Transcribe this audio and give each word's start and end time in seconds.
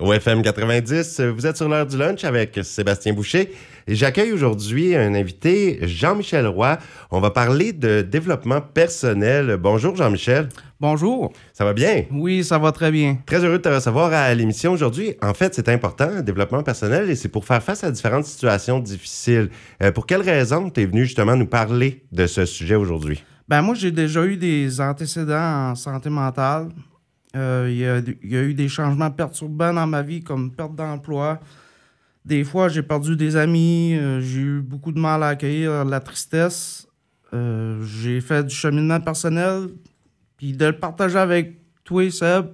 Au 0.00 0.14
FM 0.14 0.40
90, 0.40 1.20
vous 1.20 1.46
êtes 1.46 1.58
sur 1.58 1.68
l'heure 1.68 1.84
du 1.84 1.98
lunch 1.98 2.24
avec 2.24 2.58
Sébastien 2.62 3.12
Boucher. 3.12 3.52
Et 3.86 3.94
j'accueille 3.94 4.32
aujourd'hui 4.32 4.96
un 4.96 5.14
invité, 5.14 5.78
Jean-Michel 5.82 6.46
Roy. 6.46 6.78
On 7.10 7.20
va 7.20 7.30
parler 7.30 7.74
de 7.74 8.00
développement 8.00 8.62
personnel. 8.62 9.58
Bonjour 9.60 9.96
Jean-Michel. 9.96 10.48
Bonjour. 10.80 11.34
Ça 11.52 11.66
va 11.66 11.74
bien? 11.74 12.04
Oui, 12.10 12.42
ça 12.44 12.56
va 12.56 12.72
très 12.72 12.90
bien. 12.90 13.18
Très 13.26 13.44
heureux 13.44 13.58
de 13.58 13.62
te 13.62 13.68
recevoir 13.68 14.10
à 14.10 14.32
l'émission 14.32 14.72
aujourd'hui. 14.72 15.16
En 15.20 15.34
fait, 15.34 15.54
c'est 15.54 15.68
important, 15.68 16.08
le 16.16 16.22
développement 16.22 16.62
personnel, 16.62 17.10
et 17.10 17.14
c'est 17.14 17.28
pour 17.28 17.44
faire 17.44 17.62
face 17.62 17.84
à 17.84 17.90
différentes 17.90 18.24
situations 18.24 18.78
difficiles. 18.78 19.50
Euh, 19.82 19.92
pour 19.92 20.06
quelles 20.06 20.22
raisons 20.22 20.70
tu 20.70 20.80
es 20.80 20.86
venu 20.86 21.04
justement 21.04 21.36
nous 21.36 21.46
parler 21.46 22.04
de 22.10 22.26
ce 22.26 22.46
sujet 22.46 22.74
aujourd'hui? 22.74 23.22
Ben 23.46 23.60
moi, 23.60 23.74
j'ai 23.74 23.90
déjà 23.90 24.24
eu 24.24 24.38
des 24.38 24.80
antécédents 24.80 25.70
en 25.70 25.74
santé 25.74 26.08
mentale. 26.08 26.68
Euh, 27.36 27.66
Il 28.22 28.30
y, 28.30 28.36
a 28.36 28.42
eu 28.42 28.54
des 28.54 28.68
changements 28.68 29.10
perturbants 29.10 29.72
dans 29.72 29.86
ma 29.86 30.02
vie, 30.02 30.22
comme 30.22 30.50
perte 30.50 30.74
d'emploi. 30.74 31.40
Des 32.24 32.44
fois, 32.44 32.68
j'ai 32.68 32.82
perdu 32.82 33.16
des 33.16 33.36
amis. 33.36 33.94
euh, 33.94 34.20
j'ai 34.20 34.40
eu 34.40 34.60
beaucoup 34.60 34.92
de 34.92 34.98
mal 34.98 35.22
à 35.22 35.28
accueillir 35.28 35.84
la 35.84 36.00
tristesse. 36.00 36.86
Euh, 37.32 37.82
j'ai 37.84 38.20
fait 38.20 38.44
du 38.44 38.54
cheminement 38.54 39.00
personnel. 39.00 39.68
Puis 40.36 40.52
de 40.52 40.66
le 40.66 40.78
partager 40.78 41.18
avec 41.18 41.58
toi, 41.84 42.10
Seb. 42.10 42.46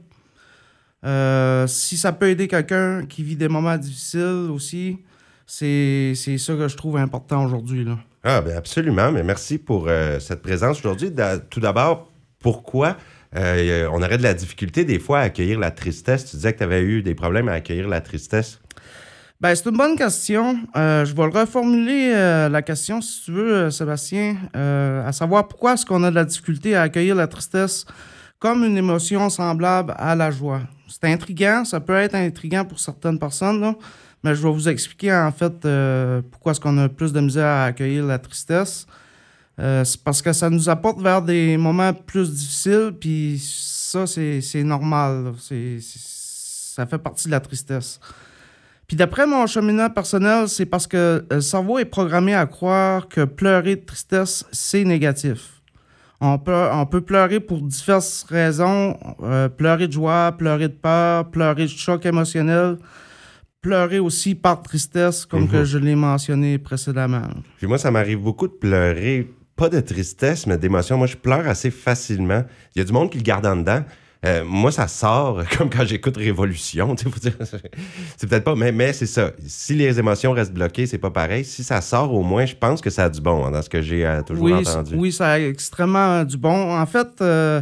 Si 1.69 1.97
ça 1.97 2.13
peut 2.13 2.29
aider 2.29 2.49
quelqu'un 2.49 3.07
qui 3.07 3.23
vit 3.23 3.37
des 3.37 3.49
moments 3.49 3.77
difficiles 3.77 4.51
aussi, 4.51 4.99
c'est 5.47 6.15
ça 6.15 6.55
que 6.55 6.69
je 6.69 6.77
trouve 6.77 6.97
important 6.97 7.45
aujourd'hui. 7.45 7.87
Ah, 8.25 8.41
bien 8.41 8.57
absolument. 8.57 9.13
Mais 9.13 9.23
merci 9.23 9.59
pour 9.59 9.89
cette 10.19 10.43
présence 10.43 10.81
aujourd'hui. 10.81 11.13
Tout 11.49 11.61
d'abord, 11.61 12.11
pourquoi 12.41 12.97
euh, 13.35 13.89
on 13.93 14.03
aurait 14.03 14.19
de 14.19 14.23
la 14.23 14.35
difficulté 14.35 14.85
des 14.85 14.99
fois 14.99 15.21
à 15.21 15.23
accueillir 15.23 15.59
la 15.59 15.71
tristesse? 15.71 16.25
Tu 16.25 16.37
disais 16.37 16.53
que 16.53 16.59
tu 16.59 16.65
avais 16.65 16.83
eu 16.83 17.03
des 17.03 17.15
problèmes 17.15 17.49
à 17.49 17.53
accueillir 17.53 17.89
la 17.89 18.01
tristesse. 18.01 18.61
Ben, 19.41 19.55
c'est 19.55 19.69
une 19.69 19.77
bonne 19.77 19.97
question. 19.97 20.59
Euh, 20.77 21.05
je 21.05 21.15
vais 21.15 21.25
le 21.25 21.39
reformuler 21.39 22.13
euh, 22.15 22.49
la 22.49 22.63
question, 22.63 23.03
si 23.03 23.25
tu 23.25 23.33
veux, 23.33 23.71
Sébastien, 23.71 24.37
à 24.55 25.13
savoir 25.13 25.49
pourquoi 25.49 25.75
est-ce 25.75 25.85
qu'on 25.85 26.03
a 26.05 26.11
de 26.11 26.15
la 26.15 26.25
difficulté 26.25 26.75
à 26.75 26.83
accueillir 26.83 27.15
la 27.15 27.27
tristesse 27.27 27.85
comme 28.39 28.65
une 28.65 28.77
émotion 28.77 29.29
semblable 29.31 29.95
à 29.97 30.15
la 30.15 30.31
joie. 30.31 30.61
C'est 30.89 31.05
intriguant, 31.05 31.65
ça 31.65 31.81
peut 31.81 31.97
être 31.97 32.15
intriguant 32.15 32.65
pour 32.65 32.79
certaines 32.79 33.19
personnes, 33.19 33.75
mais 34.23 34.35
je 34.35 34.43
vais 34.43 34.53
vous 34.53 34.69
expliquer 34.69 35.13
en 35.15 35.33
fait 35.33 35.67
pourquoi 36.31 36.53
est-ce 36.53 36.61
qu'on 36.61 36.77
a 36.79 36.89
plus 36.89 37.13
de 37.13 37.21
misère 37.21 37.47
à 37.47 37.65
accueillir 37.65 38.05
la 38.05 38.19
tristesse. 38.19 38.87
Euh, 39.59 39.85
c'est 39.85 40.03
parce 40.03 40.21
que 40.21 40.33
ça 40.33 40.51
nous 40.51 40.69
apporte 40.69 41.01
vers 41.01 41.23
des 41.23 41.57
moments 41.57 41.93
plus 41.95 42.31
difficiles, 42.31 42.93
puis 43.01 43.39
ça, 43.43 44.07
c'est 44.07 44.41
c'est 44.43 44.63
normal. 44.63 45.33
c'est- 45.41 45.79
ça 45.81 46.85
fait 46.85 46.99
partie 46.99 47.27
de 47.29 47.31
la 47.33 47.41
tristesse. 47.41 47.99
Puis 48.87 48.97
d'après 48.99 49.27
mon 49.27 49.47
cheminement 49.47 49.89
personnel, 49.89 50.47
c'est 50.49 50.67
parce 50.67 50.87
que 50.87 50.97
euh, 50.97 51.23
le 51.31 51.41
cerveau 51.41 51.79
est 51.79 51.87
programmé 51.87 52.35
à 52.35 52.45
croire 52.47 53.09
que 53.09 53.25
pleurer 53.25 53.77
de 53.77 53.85
tristesse, 53.87 54.45
c'est 54.53 54.85
négatif. 54.85 55.63
On 56.21 56.39
peut, 56.39 56.69
on 56.73 56.85
peut 56.87 57.01
pleurer 57.01 57.41
pour 57.41 57.63
diverses 57.63 58.25
raisons. 58.29 58.97
euh, 59.23 59.49
pleurer 59.49 59.89
de 59.89 59.93
joie, 59.93 60.33
pleurer 60.37 60.69
de 60.69 60.75
peur, 60.75 61.31
pleurer 61.31 61.65
de 61.65 61.69
choc 61.71 62.05
émotionnel, 62.07 62.77
pleurer 63.63 63.99
aussi 63.99 64.35
par 64.35 64.63
tristesse, 64.63 65.25
comme 65.27 65.43
Mhm. 65.45 65.49
que 65.51 65.65
je 65.65 65.79
l'ai 65.79 65.95
mentionné 65.97 66.59
précédemment. 66.59 67.23
Puis 67.57 67.67
moi, 67.67 67.79
ça 67.79 67.91
m'arrive 67.91 68.19
beaucoup 68.21 68.47
de 68.47 68.53
pleurer, 68.53 69.31
pas 69.57 69.69
de 69.71 69.81
tristesse, 69.81 70.47
mais 70.47 70.59
d'émotion. 70.59 70.99
Moi, 70.99 71.07
je 71.07 71.17
pleure 71.17 71.49
assez 71.49 71.71
facilement. 71.71 72.45
Il 72.75 72.79
y 72.79 72.83
a 72.83 72.85
du 72.85 72.93
monde 72.93 73.11
qui 73.11 73.19
le 73.19 73.25
garde 73.25 73.47
en 73.47 73.57
dedans. 73.57 73.83
Euh, 74.25 74.45
moi, 74.45 74.71
ça 74.71 74.89
sort 74.89 75.43
comme 75.57 75.71
quand 75.71 75.85
j'écoute 75.85 76.17
Révolution. 76.17 76.95
C'est 78.17 78.29
peut-être 78.29 78.45
pas, 78.45 78.55
mais, 78.55 78.73
mais 78.73 78.93
c'est 78.93 79.07
ça. 79.07 79.31
Si 79.47 79.75
les 79.75 79.99
émotions 79.99 80.33
restent 80.33 80.55
bloquées, 80.55 80.87
c'est 80.87 80.99
pas 80.99 81.11
pareil. 81.11 81.45
Si 81.45 81.63
ça 81.63 81.81
sort, 81.81 82.13
au 82.13 82.23
moins, 82.23 82.47
je 82.47 82.55
pense 82.55 82.81
que 82.81 82.91
ça 82.91 83.05
a 83.05 83.11
du 83.11 83.21
bon 83.21 83.45
hein, 83.45 83.51
dans 83.51 83.63
ce 83.63 83.69
que 83.69 83.81
j'ai 83.83 84.05
euh, 84.05 84.23
toujours 84.23 84.45
oui, 84.45 84.55
entendu. 84.55 84.95
oui, 84.97 85.13
ça 85.13 85.33
a 85.33 85.39
extrêmement 85.39 86.25
du 86.25 86.37
bon. 86.37 86.77
En 86.77 86.87
fait, 86.87 87.09
euh, 87.21 87.61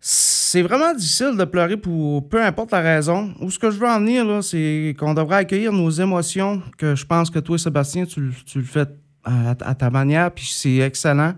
c'est 0.00 0.62
vraiment 0.62 0.94
difficile 0.94 1.36
de 1.36 1.44
pleurer 1.44 1.76
pour 1.76 2.28
peu 2.28 2.42
importe 2.42 2.70
la 2.70 2.80
raison. 2.80 3.34
Où 3.40 3.50
ce 3.50 3.58
que 3.58 3.70
je 3.70 3.78
veux 3.78 3.88
en 3.88 3.98
venir, 4.00 4.42
c'est 4.42 4.94
qu'on 4.98 5.14
devrait 5.14 5.38
accueillir 5.38 5.72
nos 5.72 5.90
émotions, 5.90 6.62
que 6.78 6.94
je 6.94 7.04
pense 7.04 7.28
que 7.28 7.38
toi, 7.38 7.58
Sébastien, 7.58 8.06
tu 8.06 8.32
le 8.54 8.62
fais 8.62 8.86
à, 9.24 9.74
ta 9.74 9.90
manière, 9.90 10.30
puis 10.32 10.48
c'est 10.50 10.78
excellent. 10.78 11.34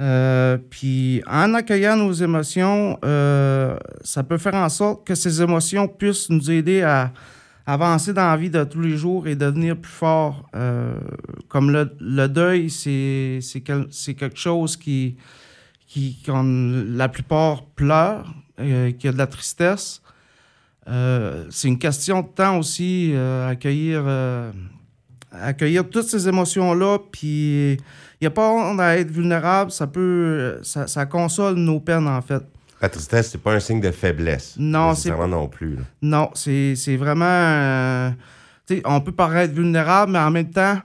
Euh, 0.00 0.56
puis 0.70 1.22
en 1.26 1.52
accueillant 1.54 1.96
nos 1.96 2.12
émotions, 2.12 2.98
euh, 3.04 3.76
ça 4.02 4.22
peut 4.22 4.38
faire 4.38 4.54
en 4.54 4.68
sorte 4.68 5.06
que 5.06 5.14
ces 5.14 5.42
émotions 5.42 5.86
puissent 5.86 6.30
nous 6.30 6.50
aider 6.50 6.82
à 6.82 7.12
avancer 7.66 8.12
dans 8.12 8.26
la 8.30 8.36
vie 8.36 8.50
de 8.50 8.64
tous 8.64 8.80
les 8.80 8.96
jours 8.96 9.28
et 9.28 9.36
devenir 9.36 9.76
plus 9.76 9.92
fort. 9.92 10.48
Euh, 10.56 10.94
comme 11.48 11.70
le, 11.70 11.94
le 12.00 12.26
deuil, 12.26 12.70
c'est 12.70 13.40
quel- 13.64 13.86
quelque 14.16 14.38
chose 14.38 14.76
qui, 14.76 15.16
qui 15.86 16.20
qu'on- 16.24 16.84
la 16.88 17.08
plupart 17.08 17.64
pleurent, 17.66 18.34
euh, 18.60 18.90
qui 18.92 19.06
a 19.08 19.12
de 19.12 19.18
la 19.18 19.26
tristesse. 19.26 20.00
C'est 20.84 21.68
une 21.68 21.78
question 21.78 22.22
de 22.22 22.26
temps 22.26 22.58
aussi, 22.58 23.14
accueillir, 23.46 24.02
accueillir 25.40 25.88
toutes 25.88 26.06
ces 26.08 26.28
émotions-là, 26.28 26.98
puis 27.10 27.72
il 27.72 27.78
n'y 28.20 28.26
a 28.26 28.30
pas 28.30 28.50
honte 28.50 28.80
à 28.80 28.96
être 28.98 29.10
vulnérable, 29.10 29.70
ça 29.70 29.86
peut, 29.86 30.58
ça, 30.62 30.86
ça 30.86 31.06
console 31.06 31.54
nos 31.54 31.80
peines 31.80 32.06
en 32.08 32.20
fait. 32.22 32.42
La 32.80 32.88
tristesse, 32.88 33.30
c'est 33.30 33.40
pas 33.42 33.52
un 33.54 33.60
signe 33.60 33.80
de 33.80 33.90
faiblesse. 33.92 34.56
Non, 34.58 34.94
c'est 34.94 35.08
nécessairement 35.10 35.28
non 35.28 35.48
plus. 35.48 35.76
là. 35.76 35.82
Non, 36.02 36.30
c'est 36.34 36.96
vraiment. 36.96 37.24
euh, 37.26 38.10
on 38.84 39.00
peut 39.00 39.12
paraître 39.12 39.54
vulnérable, 39.54 40.12
mais 40.12 40.18
en 40.18 40.30
même 40.30 40.50
temps, 40.50 40.78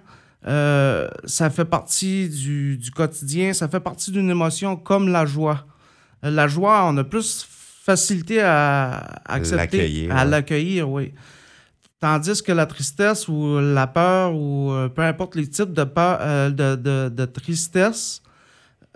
euh, 0.45 1.07
ça 1.25 1.49
fait 1.49 1.65
partie 1.65 2.29
du, 2.29 2.77
du 2.77 2.91
quotidien, 2.91 3.53
ça 3.53 3.67
fait 3.67 3.79
partie 3.79 4.11
d'une 4.11 4.29
émotion 4.29 4.75
comme 4.75 5.09
la 5.09 5.25
joie. 5.25 5.65
La 6.21 6.47
joie, 6.47 6.83
on 6.85 6.97
a 6.97 7.03
plus 7.03 7.47
facilité 7.83 8.41
à 8.41 9.21
accepter, 9.25 9.55
L'accueillir, 9.57 10.15
à 10.15 10.25
l'accueillir, 10.25 10.89
oui. 10.89 11.13
Tandis 11.99 12.43
que 12.43 12.51
la 12.51 12.65
tristesse 12.67 13.27
ou 13.27 13.59
la 13.59 13.87
peur 13.87 14.35
ou 14.35 14.71
euh, 14.71 14.87
peu 14.87 15.01
importe 15.01 15.35
les 15.35 15.47
types 15.47 15.73
de 15.73 15.83
peur, 15.83 16.19
euh, 16.21 16.49
de, 16.51 16.75
de- 16.75 17.09
de 17.09 17.25
tristesse, 17.25 18.21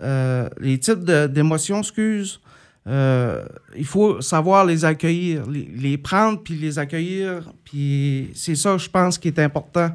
euh, 0.00 0.48
les 0.60 0.78
types 0.78 1.00
d'émotions, 1.04 1.78
excuse, 1.80 2.40
euh, 2.86 3.44
il 3.76 3.84
faut 3.86 4.20
savoir 4.20 4.64
les 4.64 4.84
accueillir, 4.84 5.46
les, 5.48 5.68
les 5.76 5.98
prendre 5.98 6.42
puis 6.42 6.54
les 6.54 6.78
accueillir. 6.78 7.52
Puis 7.64 8.30
c'est 8.34 8.54
ça, 8.56 8.78
je 8.78 8.88
pense, 8.88 9.18
qui 9.18 9.28
est 9.28 9.38
important 9.40 9.90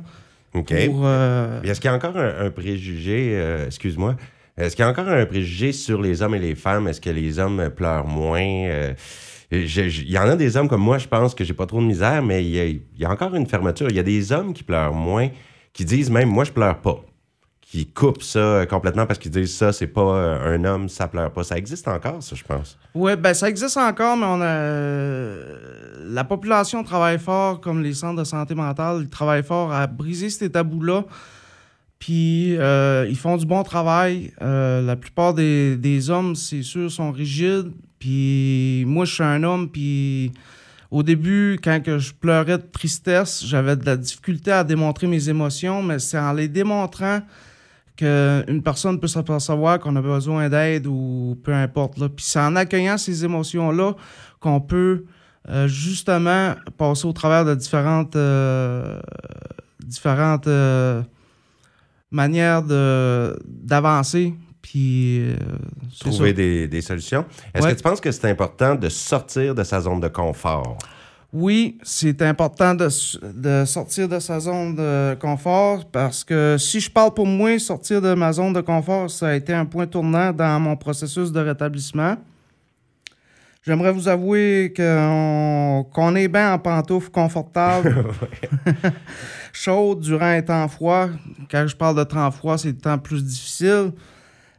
OK. 0.53 0.71
Est-ce 1.63 1.79
qu'il 1.79 1.89
y 1.89 1.93
a 1.93 1.95
encore 1.95 2.17
un, 2.17 2.45
un 2.45 2.49
préjugé, 2.51 3.63
excuse-moi, 3.67 4.15
est-ce 4.57 4.75
qu'il 4.75 4.83
y 4.83 4.85
a 4.87 4.89
encore 4.91 5.07
un 5.07 5.25
préjugé 5.25 5.71
sur 5.71 6.01
les 6.01 6.21
hommes 6.21 6.35
et 6.35 6.39
les 6.39 6.55
femmes? 6.55 6.87
Est-ce 6.87 6.99
que 6.99 7.09
les 7.11 7.39
hommes 7.39 7.69
pleurent 7.75 8.07
moins? 8.07 8.93
Il 9.49 10.09
y 10.09 10.17
en 10.17 10.27
a 10.27 10.35
des 10.35 10.57
hommes 10.57 10.67
comme 10.67 10.81
moi, 10.81 10.97
je 10.97 11.07
pense 11.07 11.33
que 11.33 11.43
j'ai 11.45 11.53
pas 11.53 11.65
trop 11.65 11.79
de 11.79 11.85
misère, 11.85 12.21
mais 12.21 12.43
il 12.43 12.81
y, 12.97 13.05
a, 13.05 13.09
encore 13.09 13.33
une 13.33 13.47
fermeture. 13.47 13.87
Il 13.89 13.95
y 13.95 13.99
a 13.99 14.03
des 14.03 14.31
hommes 14.33 14.53
qui 14.53 14.63
pleurent 14.63 14.93
moins, 14.93 15.29
qui 15.71 15.85
disent 15.85 16.11
même, 16.11 16.29
moi, 16.29 16.43
je 16.43 16.51
pleure 16.51 16.79
pas. 16.81 16.99
Qui 17.61 17.85
coupent 17.85 18.23
ça 18.23 18.39
euh, 18.39 18.65
complètement 18.65 19.05
parce 19.05 19.19
qu'ils 19.19 19.31
disent 19.31 19.53
ça, 19.55 19.73
c'est 19.73 19.87
pas 19.87 20.01
euh, 20.01 20.55
un 20.55 20.63
homme, 20.63 20.87
ça 20.87 21.07
pleure 21.07 21.31
pas. 21.31 21.43
Ça 21.43 21.57
existe 21.57 21.87
encore, 21.87 22.23
ça, 22.23 22.35
je 22.35 22.43
pense. 22.43 22.77
Oui, 22.93 23.15
ben 23.17 23.33
ça 23.33 23.49
existe 23.49 23.75
encore, 23.75 24.15
mais 24.15 24.25
on 24.25 24.41
a 24.41 24.45
euh, 24.45 25.57
la 26.05 26.23
population 26.23 26.83
travaille 26.83 27.19
fort, 27.19 27.59
comme 27.59 27.83
les 27.83 27.93
centres 27.93 28.19
de 28.19 28.23
santé 28.23 28.55
mentale, 28.55 29.01
ils 29.01 29.09
travaillent 29.09 29.43
fort 29.43 29.73
à 29.73 29.85
briser 29.85 30.29
ces 30.29 30.49
tabous-là. 30.49 31.05
Puis 31.99 32.51
ils 32.51 33.17
font 33.17 33.37
du 33.37 33.45
bon 33.45 33.63
travail. 33.63 34.31
La 34.39 34.95
plupart 34.95 35.33
des, 35.33 35.75
des 35.75 36.09
hommes, 36.09 36.35
c'est 36.35 36.63
sûr, 36.63 36.89
sont 36.91 37.11
rigides. 37.11 37.71
Puis 37.99 38.83
moi, 38.85 39.05
je 39.05 39.13
suis 39.13 39.23
un 39.23 39.43
homme, 39.43 39.69
puis 39.69 40.31
au 40.89 41.03
début, 41.03 41.59
quand 41.63 41.81
que 41.83 41.99
je 41.99 42.13
pleurais 42.13 42.57
de 42.57 42.63
tristesse, 42.71 43.45
j'avais 43.45 43.75
de 43.75 43.85
la 43.85 43.97
difficulté 43.97 44.51
à 44.51 44.63
démontrer 44.63 45.07
mes 45.07 45.29
émotions, 45.29 45.83
mais 45.83 45.99
c'est 45.99 46.19
en 46.19 46.33
les 46.33 46.47
démontrant 46.47 47.21
qu'une 47.97 48.61
personne 48.63 48.99
peut 48.99 49.07
s'apercevoir 49.07 49.79
qu'on 49.79 49.95
a 49.95 50.01
besoin 50.01 50.49
d'aide 50.49 50.85
ou 50.87 51.37
peu 51.43 51.53
importe. 51.53 51.97
Là. 51.97 52.07
Puis 52.09 52.25
c'est 52.25 52.39
en 52.39 52.55
accueillant 52.55 52.97
ces 52.97 53.25
émotions-là 53.25 53.95
qu'on 54.39 54.61
peut 54.61 55.05
euh, 55.49 55.67
justement 55.67 56.53
passer 56.77 57.07
au 57.07 57.13
travers 57.13 57.43
de 57.43 57.55
différentes, 57.55 58.15
euh, 58.15 58.99
différentes 59.79 60.47
euh, 60.47 61.01
manières 62.11 62.61
d'avancer. 62.63 64.35
Puis, 64.69 65.19
euh, 65.21 65.35
Trouver 66.01 66.33
des, 66.33 66.67
des 66.67 66.81
solutions. 66.81 67.23
Est-ce 67.53 67.63
Ouais. 67.63 67.71
que 67.71 67.77
tu 67.77 67.83
penses 67.83 68.01
que 68.01 68.11
c'est 68.11 68.29
important 68.29 68.75
de 68.75 68.89
sortir 68.89 69.55
de 69.55 69.63
sa 69.63 69.79
zone 69.79 70.01
de 70.01 70.09
confort? 70.09 70.77
Oui, 71.31 71.77
c'est 71.83 72.21
important 72.21 72.73
de, 72.73 72.89
de 73.33 73.63
sortir 73.65 74.09
de 74.09 74.19
sa 74.19 74.39
zone 74.41 74.75
de 74.75 75.15
confort 75.21 75.85
parce 75.85 76.23
que 76.25 76.57
si 76.59 76.81
je 76.81 76.91
parle 76.91 77.13
pour 77.13 77.25
moi, 77.27 77.57
sortir 77.59 78.01
de 78.01 78.13
ma 78.13 78.33
zone 78.33 78.51
de 78.51 78.59
confort, 78.61 79.09
ça 79.09 79.29
a 79.29 79.33
été 79.35 79.53
un 79.53 79.65
point 79.65 79.87
tournant 79.87 80.33
dans 80.33 80.59
mon 80.59 80.75
processus 80.75 81.31
de 81.31 81.39
rétablissement. 81.39 82.17
J'aimerais 83.65 83.91
vous 83.93 84.07
avouer 84.09 84.73
qu'on 84.75 85.85
qu'on 85.93 86.15
est 86.15 86.27
bien 86.29 86.53
en 86.53 86.59
pantoufles 86.59 87.09
confortables, 87.11 88.05
chaudes 89.53 90.01
durant 90.01 90.25
un 90.27 90.41
temps 90.41 90.67
froid. 90.67 91.07
Quand 91.51 91.65
je 91.67 91.75
parle 91.75 91.97
de 91.97 92.03
temps 92.03 92.31
froid, 92.31 92.57
c'est 92.57 92.69
le 92.69 92.77
temps 92.77 92.97
plus 92.97 93.23
difficile. 93.23 93.91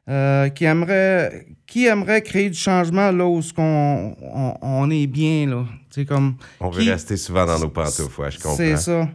Euh, 0.08 0.49
qui, 0.49 0.64
aimerait, 0.64 1.46
qui 1.66 1.84
aimerait 1.87 2.22
créer 2.22 2.49
du 2.49 2.58
changement 2.58 3.10
là 3.12 3.26
où 3.26 3.43
on, 3.58 4.16
on, 4.22 4.55
on 4.62 4.90
est 4.90 5.06
bien. 5.06 5.46
Là. 5.46 5.64
Comme, 6.06 6.37
On 6.60 6.70
veut 6.70 6.82
qui- 6.82 6.90
rester 6.90 7.16
souvent 7.19 7.44
dans 7.44 7.58
nos 7.58 7.69
pantoufles, 7.69 8.31
je 8.31 8.37
comprends. 8.38 8.56
C'est 8.56 8.76
ça. 8.76 9.06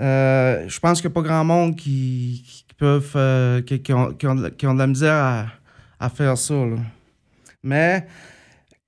Euh, 0.00 0.64
je 0.68 0.78
pense 0.80 1.00
qu'il 1.00 1.08
n'y 1.08 1.12
a 1.12 1.14
pas 1.14 1.22
grand 1.28 1.44
monde 1.44 1.74
qui, 1.76 2.44
qui 2.68 2.74
peuvent 2.74 3.12
euh, 3.16 3.62
qui, 3.62 3.80
qui 3.82 3.92
ont, 3.92 4.12
qui 4.12 4.26
ont 4.26 4.34
de- 4.34 4.78
la 4.78 4.86
misère 4.86 5.14
à, 5.14 5.46
à 5.98 6.08
faire 6.10 6.36
ça. 6.38 6.54
là. 6.54 6.76
Mais 7.62 8.06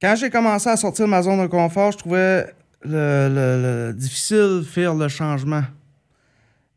quand 0.00 0.14
j'ai 0.17 0.31
commencé 0.31 0.69
à 0.69 0.76
sortir 0.76 1.06
de 1.06 1.11
ma 1.11 1.23
zone 1.23 1.40
de 1.43 1.46
confort, 1.46 1.90
je 1.93 1.99
trouvais 1.99 2.46
le, 2.82 3.28
le- 3.28 3.88
le- 3.88 3.94
difficile 3.94 4.58
de 4.61 4.62
faire 4.62 4.94
le 4.94 5.08
changement. 5.08 5.62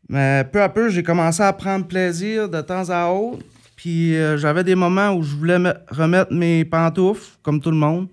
Mais 0.08 0.44
peu 0.50 0.62
à 0.62 0.68
peu, 0.68 0.88
j'ai 0.88 1.02
commencé 1.02 1.42
à 1.42 1.52
prendre 1.52 1.86
plaisir 1.86 2.48
de 2.48 2.60
temps 2.62 2.88
à 2.88 3.08
autre. 3.10 3.44
Puis 3.82 4.14
euh, 4.14 4.36
j'avais 4.36 4.62
des 4.62 4.74
moments 4.74 5.12
où 5.14 5.22
je 5.22 5.34
voulais 5.34 5.58
me- 5.58 5.72
remettre 5.88 6.34
mes 6.34 6.66
pantoufles, 6.66 7.38
comme 7.42 7.62
tout 7.62 7.70
le 7.70 7.78
monde. 7.78 8.08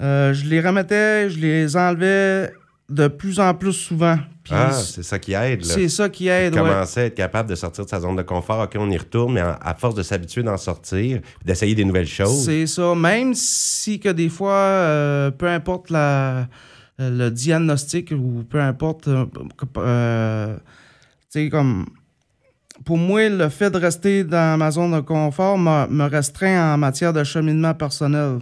Euh, 0.00 0.32
je 0.32 0.46
les 0.46 0.58
remettais, 0.62 1.28
je 1.28 1.38
les 1.38 1.76
enlevais 1.76 2.50
de 2.88 3.08
plus 3.08 3.38
en 3.40 3.52
plus 3.52 3.74
souvent. 3.74 4.16
Puis 4.42 4.54
Ah, 4.56 4.72
c'est 4.72 5.02
ça 5.02 5.18
qui 5.18 5.34
aide, 5.34 5.62
c'est 5.64 5.88
ça 5.90 6.08
qui 6.08 6.28
aide. 6.28 6.54
ouais. 6.54 6.60
commencer 6.60 7.00
à 7.00 7.04
être 7.04 7.14
capable 7.14 7.50
de 7.50 7.54
sortir 7.54 7.84
de 7.84 7.90
sa 7.90 8.00
zone 8.00 8.16
de 8.16 8.22
confort. 8.22 8.62
OK, 8.62 8.72
on 8.78 8.90
y 8.90 8.96
retourne, 8.96 9.34
mais 9.34 9.40
à 9.42 9.74
force 9.78 9.94
de 9.94 10.02
s'habituer 10.02 10.42
d'en 10.42 10.56
sortir, 10.56 11.20
d'essayer 11.44 11.74
des 11.74 11.84
nouvelles 11.84 12.06
choses. 12.06 12.46
C'est 12.46 12.66
ça. 12.66 12.94
Même 12.94 13.34
si 13.34 14.00
que 14.00 14.08
des 14.08 14.30
fois, 14.30 14.52
euh, 14.54 15.30
peu 15.30 15.46
importe 15.48 15.90
la, 15.90 16.48
le 16.98 17.28
diagnostic 17.28 18.12
ou 18.12 18.44
peu 18.48 18.60
importe, 18.60 19.04
tu 19.04 19.10
sais, 21.28 21.48
comme. 21.50 21.86
Pour 22.84 22.98
moi, 22.98 23.28
le 23.28 23.48
fait 23.48 23.70
de 23.70 23.78
rester 23.78 24.24
dans 24.24 24.58
ma 24.58 24.70
zone 24.70 24.92
de 24.92 25.00
confort 25.00 25.56
me, 25.56 25.86
me 25.88 26.04
restreint 26.04 26.74
en 26.74 26.78
matière 26.78 27.12
de 27.12 27.22
cheminement 27.22 27.72
personnel. 27.72 28.40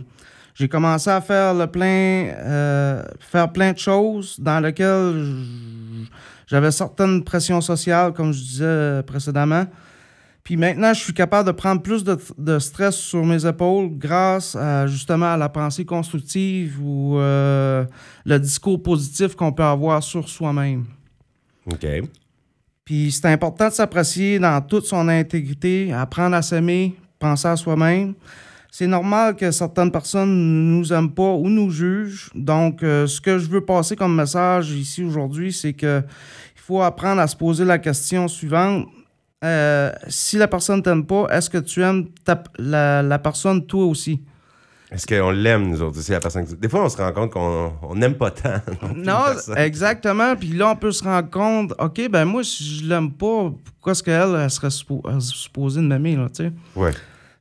J'ai 0.55 0.69
commencé 0.69 1.11
à 1.11 1.21
faire 1.21 1.55
le 1.55 1.67
plein, 1.67 2.33
euh, 2.37 3.03
faire 3.21 3.53
plein 3.53 3.73
de 3.73 3.79
choses 3.79 4.39
dans 4.39 4.61
lesquelles 4.61 5.35
j'avais 6.47 6.71
certaines 6.71 7.25
pressions 7.25 7.61
sociales, 7.61 8.13
comme 8.13 8.33
je 8.33 8.41
disais 8.41 9.03
précédemment. 9.07 9.67
Puis 10.45 10.57
maintenant, 10.57 10.93
je 10.93 11.01
suis 11.01 11.15
capable 11.15 11.47
de 11.47 11.53
prendre 11.53 11.83
plus 11.83 12.03
de, 12.03 12.19
de 12.37 12.59
stress 12.59 12.97
sur 12.97 13.25
mes 13.25 13.47
épaules 13.47 13.91
grâce 13.93 14.57
à, 14.57 14.87
justement 14.87 15.33
à 15.33 15.37
la 15.37 15.49
pensée 15.49 15.85
constructive 15.85 16.79
ou 16.83 17.17
euh, 17.19 17.85
le 18.25 18.39
discours 18.39 18.83
positif 18.83 19.37
qu'on 19.37 19.53
peut 19.53 19.63
avoir 19.63 20.03
sur 20.03 20.29
soi-même. 20.29 20.85
OK. 21.67 21.87
Puis 22.85 23.13
c'est 23.13 23.27
important 23.27 23.69
de 23.69 23.73
s'apprécier 23.73 24.39
dans 24.39 24.61
toute 24.61 24.87
son 24.87 25.09
intégrité, 25.09 25.93
apprendre 25.93 26.37
à 26.37 26.43
s'aimer, 26.43 26.95
penser 27.19 27.49
à 27.49 27.57
soi-même. 27.57 28.15
C'est 28.71 28.87
normal 28.87 29.37
que 29.37 29.51
certaines 29.51 29.93
personnes 29.93 30.31
ne 30.31 30.79
nous 30.79 30.93
aiment 30.93 31.13
pas 31.13 31.35
ou 31.35 31.49
nous 31.49 31.71
jugent. 31.71 32.31
Donc, 32.35 32.83
euh, 32.83 33.07
ce 33.07 33.21
que 33.21 33.39
je 33.39 33.49
veux 33.49 33.61
passer 33.61 33.97
comme 33.97 34.17
message 34.17 34.71
ici 34.71 35.05
aujourd'hui, 35.05 35.53
c'est 35.53 35.75
que 35.75 36.03
il 36.57 36.61
faut 36.61 36.81
apprendre 36.81 37.21
à 37.21 37.27
se 37.27 37.37
poser 37.37 37.65
la 37.65 37.79
question 37.79 38.29
suivante. 38.29 38.87
Euh, 39.45 39.93
si 40.09 40.39
la 40.39 40.49
personne 40.49 40.83
t'aime 40.83 41.05
pas, 41.05 41.27
est-ce 41.31 41.51
que 41.51 41.59
tu 41.59 41.83
aimes 41.83 42.07
la 42.59 43.19
personne 43.19 43.67
toi 43.67 43.85
aussi? 43.85 44.23
Est-ce 44.93 45.07
qu'on 45.07 45.31
l'aime, 45.31 45.69
nous 45.71 45.81
autres, 45.83 45.99
aussi, 45.99 46.11
la 46.11 46.21
personne 46.21 46.45
Des 46.45 46.69
fois, 46.69 46.85
on 46.85 46.89
se 46.89 46.97
rend 46.99 47.13
compte 47.13 47.31
qu'on 47.33 47.73
on 47.83 47.95
n'aime 47.95 48.15
pas 48.15 48.31
tant. 48.31 48.61
non 48.95 49.25
exactement. 49.57 50.37
Puis 50.37 50.49
là, 50.49 50.71
on 50.71 50.77
peut 50.77 50.93
se 50.93 51.03
rendre 51.03 51.31
compte, 51.31 51.73
OK, 51.79 52.09
ben 52.11 52.25
moi, 52.25 52.45
si 52.45 52.81
je 52.81 52.85
l'aime 52.89 53.11
pas, 53.11 53.51
pourquoi 53.65 53.93
est-ce 53.93 54.03
qu'elle 54.03 54.35
elle 54.39 54.51
serait 54.51 54.69
suppo- 54.69 55.03
elle 55.11 55.21
serait 55.23 55.37
supposée 55.39 55.81
de 55.81 55.87
m'aimer, 55.87 56.17
là, 56.17 56.27
tu 56.29 56.45
sais? 56.45 56.53
Ouais. 56.77 56.91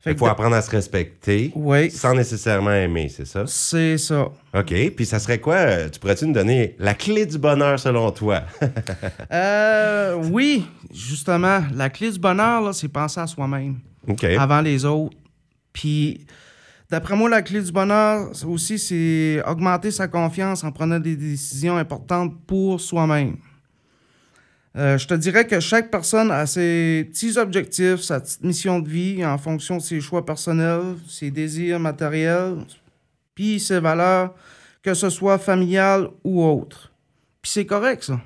Fait 0.04 0.14
Il 0.14 0.18
faut 0.18 0.26
de- 0.26 0.32
apprendre 0.32 0.56
à 0.56 0.62
se 0.64 0.72
respecter 0.72 1.52
Oui, 1.54 1.92
sans 1.92 2.16
nécessairement 2.16 2.72
aimer, 2.72 3.08
c'est 3.10 3.26
ça? 3.28 3.44
c'est 3.46 4.00
ça. 4.00 4.30
OK. 4.56 4.74
Puis 4.96 5.06
ça 5.06 5.20
serait 5.20 5.38
quoi? 5.38 5.90
Tu 5.90 6.00
pourrais-tu 6.00 6.26
nous 6.26 6.34
donner 6.34 6.76
la 6.80 6.96
clé 6.96 7.26
du 7.28 7.38
bonheur 7.38 7.78
selon 7.80 8.10
toi? 8.12 8.42
Euh, 9.32 10.16
oui, 10.32 10.66
justement, 10.94 11.62
la 11.74 11.90
clé 11.90 12.12
du 12.12 12.20
bonheur, 12.20 12.62
là, 12.62 12.74
c'est 12.74 12.88
penser 12.88 13.20
à 13.20 13.28
soi-même 13.28 13.76
avant 14.40 14.62
les 14.62 14.86
autres. 14.86 15.16
Puis, 15.74 16.26
d'après 16.92 17.16
moi, 17.16 17.30
la 17.30 17.42
clé 17.42 17.62
du 17.62 17.72
bonheur 17.72 18.30
aussi, 18.46 18.78
c'est 18.78 19.42
augmenter 19.48 19.92
sa 19.92 20.10
confiance 20.10 20.64
en 20.66 20.72
prenant 20.72 21.00
des 21.00 21.16
décisions 21.16 21.78
importantes 21.78 22.36
pour 22.46 22.82
soi-même. 22.82 23.38
Euh, 24.78 24.98
je 24.98 25.08
te 25.08 25.14
dirais 25.14 25.48
que 25.48 25.60
chaque 25.60 25.90
personne 25.90 26.32
a 26.32 26.46
ses 26.46 27.08
petits 27.10 27.38
objectifs, 27.38 28.02
sa 28.02 28.20
petite 28.20 28.44
mission 28.44 28.80
de 28.80 28.90
vie 28.90 29.26
en 29.26 29.38
fonction 29.38 29.78
de 29.78 29.82
ses 29.82 30.02
choix 30.02 30.26
personnels, 30.26 30.96
ses 31.08 31.32
désirs 31.32 31.80
matériels, 31.80 32.58
puis 33.36 33.60
ses 33.60 33.80
valeurs, 33.80 34.34
que 34.84 34.94
ce 34.94 35.10
soit 35.10 35.38
familial 35.38 36.10
ou 36.24 36.44
autre. 36.44 36.92
Puis 37.42 37.52
c'est 37.54 37.66
correct, 37.66 38.04
ça. 38.04 38.20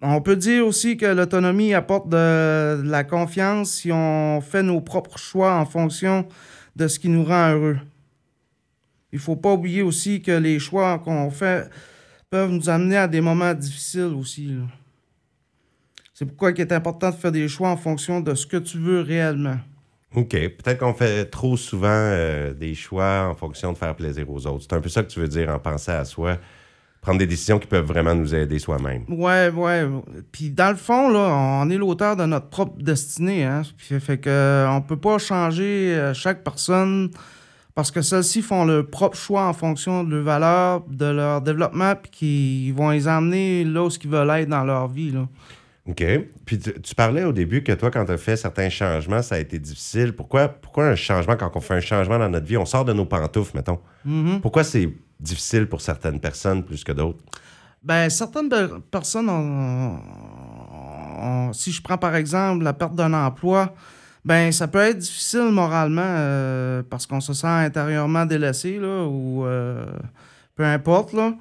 On 0.00 0.20
peut 0.20 0.36
dire 0.36 0.66
aussi 0.66 0.96
que 0.96 1.06
l'autonomie 1.06 1.74
apporte 1.74 2.08
de, 2.08 2.80
de 2.82 2.88
la 2.88 3.04
confiance 3.04 3.72
si 3.72 3.90
on 3.92 4.40
fait 4.40 4.62
nos 4.62 4.80
propres 4.80 5.18
choix 5.18 5.54
en 5.56 5.66
fonction 5.66 6.28
de 6.78 6.86
ce 6.86 6.98
qui 6.98 7.08
nous 7.08 7.24
rend 7.24 7.50
heureux. 7.50 7.78
Il 9.12 9.18
faut 9.18 9.36
pas 9.36 9.52
oublier 9.52 9.82
aussi 9.82 10.22
que 10.22 10.30
les 10.30 10.58
choix 10.60 10.98
qu'on 11.00 11.30
fait 11.30 11.68
peuvent 12.30 12.52
nous 12.52 12.68
amener 12.68 12.96
à 12.96 13.08
des 13.08 13.20
moments 13.20 13.52
difficiles 13.52 14.14
aussi. 14.16 14.54
C'est 16.14 16.24
pourquoi 16.24 16.52
il 16.52 16.60
est 16.60 16.72
important 16.72 17.10
de 17.10 17.16
faire 17.16 17.32
des 17.32 17.48
choix 17.48 17.70
en 17.70 17.76
fonction 17.76 18.20
de 18.20 18.34
ce 18.34 18.46
que 18.46 18.58
tu 18.58 18.78
veux 18.78 19.00
réellement. 19.00 19.56
OK. 20.14 20.30
Peut-être 20.30 20.78
qu'on 20.78 20.94
fait 20.94 21.24
trop 21.26 21.56
souvent 21.56 21.88
euh, 21.90 22.54
des 22.54 22.74
choix 22.74 23.28
en 23.28 23.34
fonction 23.34 23.72
de 23.72 23.78
faire 23.78 23.94
plaisir 23.96 24.30
aux 24.30 24.46
autres. 24.46 24.66
C'est 24.68 24.76
un 24.76 24.80
peu 24.80 24.88
ça 24.88 25.02
que 25.02 25.08
tu 25.08 25.20
veux 25.20 25.28
dire 25.28 25.48
en 25.50 25.58
pensant 25.58 25.92
à 25.92 26.04
soi. 26.04 26.38
Prendre 27.08 27.20
des 27.20 27.26
décisions 27.26 27.58
qui 27.58 27.66
peuvent 27.66 27.86
vraiment 27.86 28.14
nous 28.14 28.34
aider 28.34 28.58
soi-même. 28.58 29.04
Ouais, 29.08 29.48
ouais. 29.48 29.88
Puis 30.30 30.50
dans 30.50 30.68
le 30.68 30.76
fond, 30.76 31.08
là, 31.08 31.20
on 31.62 31.70
est 31.70 31.78
l'auteur 31.78 32.16
de 32.16 32.26
notre 32.26 32.48
propre 32.48 32.82
destinée. 32.82 33.44
Hein? 33.44 33.62
Puis 33.78 33.98
fait 33.98 34.18
que 34.18 34.28
euh, 34.28 34.68
on 34.68 34.82
peut 34.82 34.98
pas 34.98 35.16
changer 35.16 35.94
euh, 35.94 36.12
chaque 36.12 36.44
personne 36.44 37.08
parce 37.74 37.90
que 37.90 38.02
celles-ci 38.02 38.42
font 38.42 38.66
leur 38.66 38.86
propre 38.86 39.16
choix 39.16 39.46
en 39.46 39.54
fonction 39.54 40.04
de 40.04 40.16
leurs 40.16 40.24
valeurs, 40.24 40.84
de 40.86 41.06
leur 41.06 41.40
développement, 41.40 41.94
puis 41.94 42.10
qui 42.10 42.72
vont 42.72 42.90
les 42.90 43.08
emmener 43.08 43.64
là 43.64 43.84
où 43.84 43.88
ils 43.88 44.10
veulent 44.10 44.28
être 44.28 44.50
dans 44.50 44.64
leur 44.64 44.86
vie. 44.88 45.10
Là. 45.10 45.26
OK. 45.88 46.04
Puis 46.44 46.58
tu, 46.58 46.72
tu 46.80 46.94
parlais 46.94 47.24
au 47.24 47.32
début 47.32 47.62
que 47.62 47.72
toi, 47.72 47.90
quand 47.90 48.04
tu 48.04 48.12
as 48.12 48.18
fait 48.18 48.36
certains 48.36 48.68
changements, 48.68 49.22
ça 49.22 49.36
a 49.36 49.38
été 49.38 49.58
difficile. 49.58 50.12
Pourquoi, 50.14 50.48
pourquoi 50.48 50.86
un 50.88 50.94
changement, 50.96 51.36
quand 51.36 51.50
on 51.54 51.60
fait 51.60 51.74
un 51.74 51.80
changement 51.80 52.18
dans 52.18 52.28
notre 52.28 52.46
vie, 52.46 52.56
on 52.58 52.66
sort 52.66 52.84
de 52.84 52.92
nos 52.92 53.06
pantoufles, 53.06 53.56
mettons? 53.56 53.78
Mhm. 54.04 54.40
Pourquoi 54.42 54.64
c'est 54.64 54.88
difficile 55.18 55.66
pour 55.66 55.80
certaines 55.80 56.20
personnes 56.20 56.62
plus 56.62 56.84
que 56.84 56.92
d'autres? 56.92 57.20
Ben, 57.82 58.10
certaines 58.10 58.50
personnes, 58.90 59.28
ont- 59.30 59.98
ont- 61.22 61.52
si 61.52 61.72
je 61.72 61.80
prends 61.82 61.98
par 61.98 62.14
exemple 62.16 62.64
la 62.64 62.72
perte 62.72 62.94
d'un 62.94 63.12
emploi, 63.14 63.74
ben 64.24 64.52
ça 64.52 64.68
peut 64.68 64.80
être 64.80 64.98
difficile 64.98 65.48
moralement 65.52 66.02
euh, 66.04 66.82
parce 66.88 67.06
qu'on 67.06 67.20
se 67.20 67.32
sent 67.32 67.46
intérieurement 67.46 68.26
délaissé 68.26 68.78
là, 68.78 69.04
ou 69.06 69.44
euh, 69.46 69.86
peu 70.56 70.64
importe 70.64 71.12
là. 71.12 71.34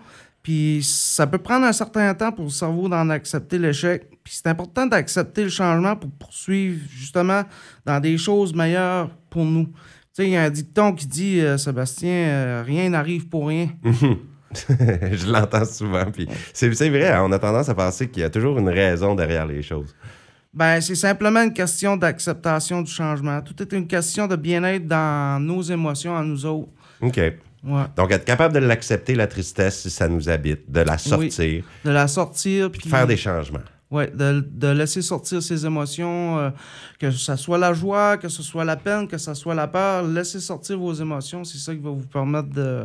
Puis 0.48 0.80
ça 0.82 1.28
peut 1.28 1.40
prendre 1.40 1.66
un 1.66 1.74
certain 1.74 2.14
temps 2.14 2.32
pour 2.32 2.46
le 2.46 2.52
cerveau 2.52 2.88
d'en 2.88 3.10
accepter 3.10 3.60
l'échec. 3.60 4.08
Puis 4.24 4.36
c'est 4.38 4.48
important 4.48 4.86
d'accepter 4.86 5.44
le 5.44 5.50
changement 5.50 5.98
pour 5.98 6.10
poursuivre 6.10 6.80
justement 6.90 7.44
dans 7.86 8.00
des 8.00 8.18
choses 8.18 8.56
meilleures 8.56 9.10
pour 9.30 9.44
nous. 9.44 9.66
Tu 9.66 9.74
sais, 10.14 10.26
il 10.28 10.30
y 10.30 10.38
a 10.38 10.44
un 10.44 10.50
dicton 10.50 10.94
qui 10.94 11.06
dit, 11.06 11.42
euh, 11.42 11.58
Sébastien, 11.58 12.12
euh, 12.12 12.64
rien 12.66 12.88
n'arrive 12.88 13.28
pour 13.28 13.50
rien. 13.50 13.72
je 14.70 15.30
l'entends 15.30 15.66
souvent. 15.66 16.06
Puis 16.12 16.30
c'est 16.54 16.70
vrai, 16.70 17.10
hein, 17.10 17.26
on 17.26 17.32
a 17.34 17.40
tendance 17.40 17.68
à 17.68 17.76
penser 17.76 18.08
qu'il 18.08 18.22
y 18.22 18.26
a 18.26 18.30
toujours 18.30 18.58
une 18.58 18.70
raison 18.70 19.16
derrière 19.16 19.46
les 19.46 19.62
choses. 19.62 19.94
Ben, 20.54 20.80
c'est 20.80 20.96
simplement 20.96 21.44
une 21.44 21.54
question 21.54 21.98
d'acceptation 21.98 22.84
du 22.84 22.90
changement. 22.90 23.42
Tout 23.42 23.62
est 23.62 23.74
une 23.74 23.86
question 23.86 24.28
de 24.28 24.38
bien-être 24.38 24.88
dans 24.88 25.44
nos 25.44 25.62
émotions 25.62 26.16
à 26.16 26.24
nous 26.24 26.46
autres. 26.46 26.72
OK. 27.02 27.20
Ouais. 27.68 27.84
Donc, 27.98 28.12
être 28.12 28.24
capable 28.24 28.54
de 28.54 28.60
l'accepter, 28.60 29.14
la 29.14 29.28
tristesse, 29.28 29.82
si 29.82 29.90
ça 29.90 30.08
nous 30.08 30.30
habite, 30.30 30.72
de 30.72 30.80
la 30.80 30.98
sortir, 30.98 31.64
De 31.84 31.92
la 31.92 32.08
sortir, 32.08 32.72
puis 32.72 32.80
puis 32.80 32.90
de 32.90 32.96
faire 32.96 33.06
des 33.06 33.18
changements. 33.18 33.60
ouais, 33.92 34.10
de, 34.14 34.40
de 34.50 34.68
laisser 34.70 35.02
sortir 35.02 35.44
ses 35.44 35.66
émotions, 35.66 36.40
euh, 36.40 36.50
que 36.98 37.12
ce 37.12 37.36
soit 37.36 37.58
la 37.58 37.74
joie, 37.74 38.18
que 38.18 38.30
ce 38.30 38.42
soit 38.42 38.64
la 38.64 38.78
peine, 38.78 39.08
que 39.08 39.18
ce 39.18 39.34
soit 39.34 39.54
la 39.54 39.68
peur. 39.68 40.04
Laissez 40.04 40.40
sortir 40.40 40.80
vos 40.80 40.94
émotions, 40.94 41.44
c'est 41.44 41.58
ça 41.58 41.74
qui 41.76 41.82
va 41.82 41.90
vous 41.90 42.08
permettre 42.08 42.50
de... 42.50 42.84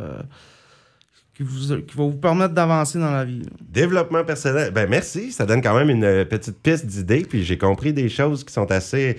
qui, 1.35 1.43
vous, 1.43 1.77
qui 1.81 1.95
va 1.97 2.03
vous 2.03 2.17
permettre 2.17 2.53
d'avancer 2.53 2.99
dans 2.99 3.11
la 3.11 3.23
vie. 3.25 3.43
Développement 3.61 4.23
personnel. 4.25 4.71
Ben 4.71 4.89
merci, 4.89 5.31
ça 5.31 5.45
donne 5.45 5.61
quand 5.61 5.75
même 5.75 5.89
une 5.89 6.25
petite 6.25 6.59
piste 6.61 6.85
d'idées, 6.85 7.23
puis 7.23 7.43
j'ai 7.43 7.57
compris 7.57 7.93
des 7.93 8.09
choses 8.09 8.43
qui 8.43 8.53
sont 8.53 8.69
assez 8.71 9.17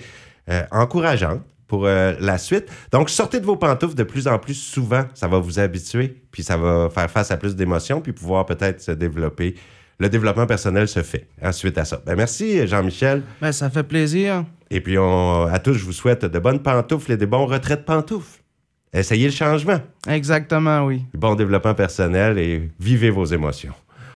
euh, 0.49 0.61
encourageantes. 0.71 1.41
Pour 1.67 1.85
euh, 1.85 2.13
la 2.19 2.37
suite. 2.37 2.69
Donc, 2.91 3.09
sortez 3.09 3.39
de 3.39 3.45
vos 3.45 3.55
pantoufles 3.55 3.95
de 3.95 4.03
plus 4.03 4.27
en 4.27 4.37
plus 4.37 4.53
souvent. 4.53 5.03
Ça 5.13 5.27
va 5.27 5.39
vous 5.39 5.59
habituer, 5.59 6.21
puis 6.31 6.43
ça 6.43 6.57
va 6.57 6.89
faire 6.89 7.09
face 7.09 7.31
à 7.31 7.37
plus 7.37 7.55
d'émotions, 7.55 8.01
puis 8.01 8.13
pouvoir 8.13 8.45
peut-être 8.45 8.81
se 8.81 8.91
développer. 8.91 9.55
Le 9.99 10.09
développement 10.09 10.45
personnel 10.45 10.87
se 10.87 11.01
fait 11.01 11.27
ensuite 11.41 11.77
à 11.77 11.85
ça. 11.85 12.01
Ben, 12.05 12.15
merci, 12.15 12.67
Jean-Michel. 12.67 13.23
Ben, 13.41 13.51
ça 13.51 13.69
fait 13.69 13.83
plaisir. 13.83 14.43
Et 14.69 14.81
puis, 14.81 14.97
on, 14.97 15.45
à 15.45 15.59
tous, 15.59 15.73
je 15.73 15.85
vous 15.85 15.93
souhaite 15.93 16.25
de 16.25 16.39
bonnes 16.39 16.61
pantoufles 16.61 17.13
et 17.13 17.17
de 17.17 17.25
bons 17.25 17.45
retraits 17.45 17.79
de 17.79 17.85
pantoufles. 17.85 18.41
Essayez 18.93 19.25
le 19.25 19.33
changement. 19.33 19.79
Exactement, 20.07 20.85
oui. 20.85 21.03
Bon 21.13 21.35
développement 21.35 21.73
personnel 21.73 22.37
et 22.37 22.69
vivez 22.79 23.09
vos 23.09 23.25
émotions. 23.25 23.73